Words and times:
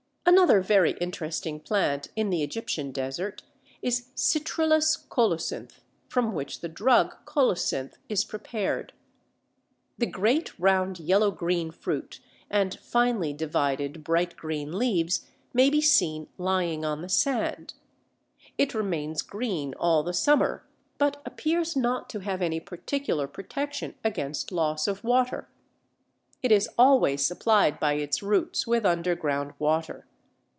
Another 0.23 0.61
very 0.61 0.91
interesting 1.01 1.59
plant 1.59 2.07
in 2.15 2.29
the 2.29 2.41
Egyptian 2.43 2.91
Desert 2.91 3.41
is 3.81 4.09
Citrullus 4.15 4.95
Colocynth, 5.09 5.81
from 6.07 6.31
which 6.31 6.61
the 6.61 6.69
drug 6.69 7.17
colocynth 7.25 7.97
is 8.07 8.23
prepared. 8.23 8.93
The 9.97 10.05
great 10.05 10.57
round 10.59 10.99
yellow 10.99 11.31
green 11.31 11.69
fruit 11.71 12.19
and 12.49 12.79
finely 12.79 13.33
divided 13.33 14.03
bright 14.05 14.37
green 14.37 14.77
leaves 14.77 15.27
may 15.53 15.69
be 15.69 15.81
seen 15.81 16.29
lying 16.37 16.85
on 16.85 17.01
the 17.01 17.09
sand. 17.09 17.73
It 18.59 18.73
remains 18.75 19.23
green 19.23 19.73
all 19.73 20.01
the 20.03 20.13
summer, 20.13 20.65
but 20.97 21.21
appears 21.25 21.75
not 21.75 22.09
to 22.11 22.19
have 22.21 22.41
any 22.43 22.59
particular 22.61 23.27
protection 23.27 23.95
against 24.03 24.51
loss 24.51 24.87
of 24.87 25.03
water. 25.03 25.49
It 26.43 26.51
is 26.53 26.69
always 26.77 27.25
supplied 27.25 27.79
by 27.81 27.95
its 27.95 28.23
roots 28.23 28.65
with 28.65 28.85
underground 28.85 29.53
water. 29.59 30.05